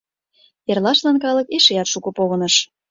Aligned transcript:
Эрлашын 0.69 1.15
калык 1.23 1.47
эшеат 1.55 1.87
шуко 1.93 2.09
погыныш. 2.17 2.55